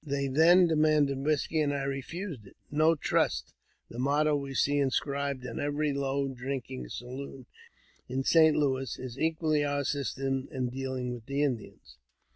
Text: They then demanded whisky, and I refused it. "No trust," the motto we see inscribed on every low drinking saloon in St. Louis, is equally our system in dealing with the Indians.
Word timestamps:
They 0.03 0.27
then 0.27 0.65
demanded 0.65 1.19
whisky, 1.19 1.61
and 1.61 1.71
I 1.71 1.83
refused 1.83 2.47
it. 2.47 2.57
"No 2.71 2.95
trust," 2.95 3.53
the 3.87 3.99
motto 3.99 4.35
we 4.35 4.55
see 4.55 4.79
inscribed 4.79 5.45
on 5.45 5.59
every 5.59 5.93
low 5.93 6.27
drinking 6.29 6.89
saloon 6.89 7.45
in 8.09 8.23
St. 8.23 8.57
Louis, 8.57 8.97
is 8.97 9.19
equally 9.19 9.63
our 9.63 9.83
system 9.83 10.47
in 10.49 10.69
dealing 10.69 11.13
with 11.13 11.27
the 11.27 11.43
Indians. 11.43 11.97